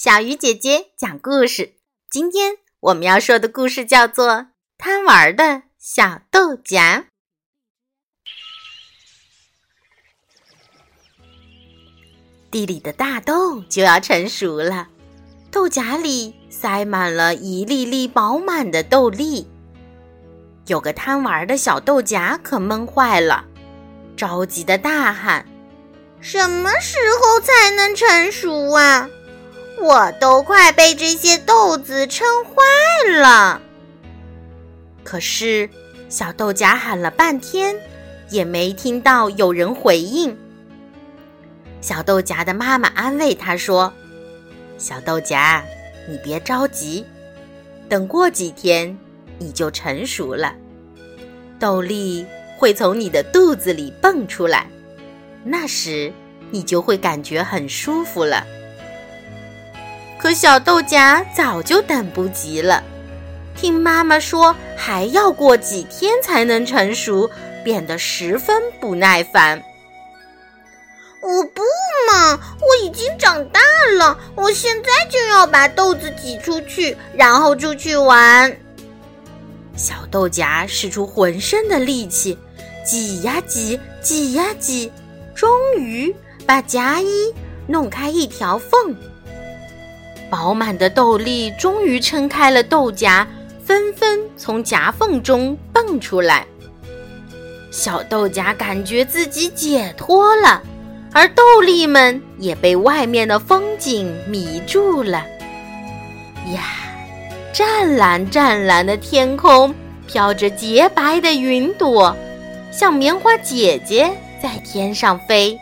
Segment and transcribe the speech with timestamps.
[0.00, 1.72] 小鱼姐姐讲故事。
[2.08, 4.28] 今天我们要说的故事叫做
[4.78, 6.78] 《贪玩的小豆荚》。
[12.48, 14.86] 地里的大豆就要成熟了，
[15.50, 19.48] 豆荚里塞满了一粒粒饱满的豆粒。
[20.68, 23.44] 有个贪玩的小豆荚可闷坏了，
[24.16, 25.44] 着急的大喊
[26.22, 29.10] ：“什么时候才能成熟啊？”
[29.82, 33.60] 我都快被这些豆子撑坏了。
[35.04, 35.70] 可是，
[36.08, 37.76] 小豆荚喊了半天，
[38.30, 40.36] 也没听到有人回应。
[41.80, 43.92] 小豆荚的妈妈安慰他说
[44.76, 45.62] ：“小豆荚，
[46.08, 47.06] 你别着急，
[47.88, 48.98] 等过几天
[49.38, 50.54] 你就成熟了，
[51.58, 52.26] 豆粒
[52.58, 54.66] 会从你的肚子里蹦出来，
[55.44, 56.12] 那时
[56.50, 58.44] 你就会感觉很舒服了。”
[60.28, 62.84] 可小豆荚早就等不及了，
[63.56, 67.30] 听妈妈说还要过几天才能成熟，
[67.64, 69.62] 变得十分不耐烦。
[71.22, 71.62] 我不
[72.12, 73.60] 嘛，我已经长大
[73.96, 78.54] 了，我现在就要把豆子挤出去，然后出去玩。
[79.76, 82.36] 小豆荚使出浑身的力气，
[82.84, 84.92] 挤呀挤，挤呀挤，
[85.34, 87.32] 终于把夹衣
[87.66, 88.94] 弄开一条缝。
[90.30, 93.26] 饱满的豆粒终于撑开了豆荚，
[93.64, 96.46] 纷纷从夹缝中蹦出来。
[97.70, 100.62] 小豆荚感觉自己解脱了，
[101.12, 105.24] 而豆粒们也被外面的风景迷住了。
[106.52, 106.62] 呀，
[107.52, 109.74] 湛蓝湛蓝的天空
[110.06, 112.16] 飘着洁白的云朵，
[112.70, 114.10] 像棉花姐姐
[114.42, 115.58] 在天上飞。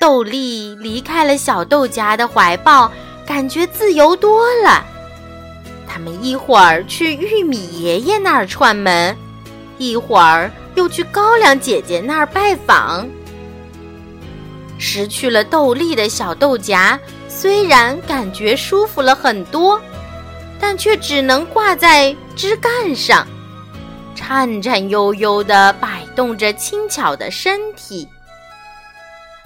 [0.00, 2.90] 豆粒离开了小豆荚的怀抱。
[3.28, 4.82] 感觉自由多了。
[5.86, 9.14] 他们一会儿去玉米爷爷那儿串门，
[9.76, 13.06] 一会儿又去高粱姐姐那儿拜访。
[14.78, 19.78] 失去了豆粒的小豆荚，虽然感觉舒服了很多，
[20.58, 23.26] 但却只能挂在枝干上，
[24.14, 28.08] 颤颤悠悠地摆动着轻巧的身体。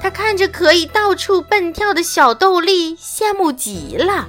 [0.00, 4.28] 他看着可以到处蹦跳的小豆粒，羡慕极了。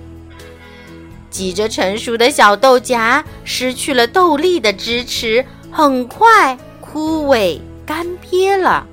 [1.29, 8.87] 挤着成熟的小豆荚失去了豆粒的支持，很快枯萎干瘪了。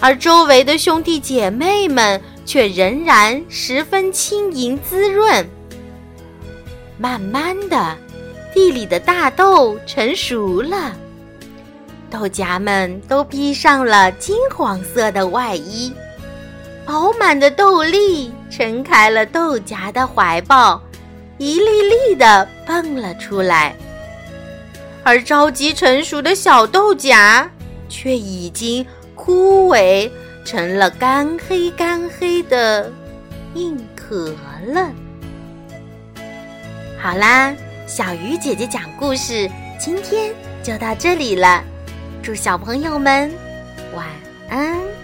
[0.00, 5.46] 而周围的兄弟姐妹们却仍然十分轻盈滋润。
[6.96, 7.96] 慢慢的，
[8.54, 10.96] 地里的大豆成熟了。
[12.14, 15.92] 豆荚们都披上了金黄色的外衣，
[16.86, 20.80] 饱满的豆粒撑开了豆荚的怀抱，
[21.38, 23.74] 一粒粒的蹦了出来。
[25.02, 27.50] 而着急成熟的小豆荚
[27.88, 28.86] 却已经
[29.16, 30.08] 枯萎
[30.44, 32.92] 成了干黑干黑的
[33.54, 34.32] 硬壳
[34.68, 34.88] 了。
[36.96, 37.52] 好啦，
[37.88, 39.50] 小鱼姐姐讲故事，
[39.80, 40.32] 今天
[40.62, 41.64] 就到这里了。
[42.24, 43.30] 祝小朋友们
[43.94, 44.06] 晚
[44.48, 45.03] 安。